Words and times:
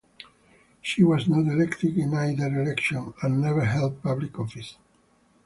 She 0.81 1.03
was 1.03 1.27
not 1.29 1.45
elected 1.45 1.95
in 1.95 2.11
either 2.15 2.47
election, 2.59 3.13
and 3.21 3.39
never 3.39 3.65
held 3.65 4.01
public 4.01 4.39
office. 4.39 4.75